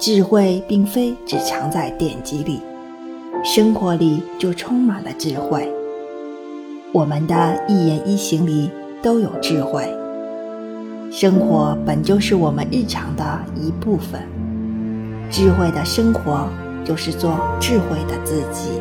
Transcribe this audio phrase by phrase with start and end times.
[0.00, 2.62] 智慧并非只藏在典籍里
[3.44, 5.70] 生活里就充满了智慧。
[6.90, 8.70] 我们的一言一行里
[9.02, 9.86] 都有智慧。
[11.12, 14.22] 生活本就是我们日常的一部分。
[15.30, 16.48] 智慧的生活
[16.82, 18.80] 就是做智慧的自己。